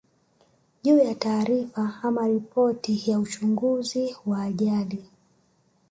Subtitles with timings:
[0.83, 5.05] juu ya taarifa ama ripoti ya uchunguzi wa ajali